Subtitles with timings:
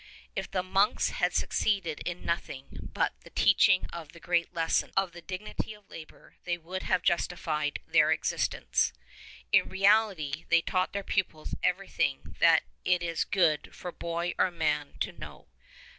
[0.35, 5.11] If the monks had succeeded in nothing but the teaching* of the great lesson of
[5.11, 8.93] the dignity of labour they would have justified their existence;
[9.51, 14.93] in reality they taught their pupils everything that it is good for boy or man
[15.01, 15.45] to know.